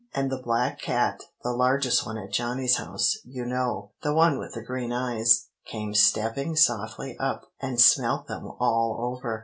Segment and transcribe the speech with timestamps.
[0.15, 4.53] And the black cat, the largest one at Johnny's house, you know, the one with
[4.55, 9.39] the green eyes, came stepping softly up, and smelt them all over.